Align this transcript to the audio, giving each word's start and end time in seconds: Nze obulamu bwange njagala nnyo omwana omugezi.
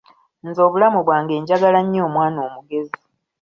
Nze 0.47 0.61
obulamu 0.67 0.97
bwange 1.05 1.33
njagala 1.41 1.79
nnyo 1.83 2.01
omwana 2.07 2.39
omugezi. 2.47 2.97